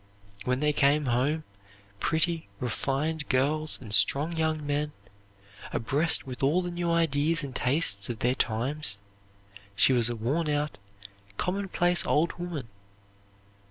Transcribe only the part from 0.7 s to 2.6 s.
came home, pretty,